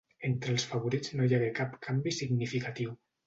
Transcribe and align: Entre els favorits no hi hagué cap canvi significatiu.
Entre 0.27 0.53
els 0.53 0.63
favorits 0.69 1.11
no 1.19 1.27
hi 1.27 1.37
hagué 1.39 1.51
cap 1.61 1.77
canvi 1.85 2.15
significatiu. 2.23 2.97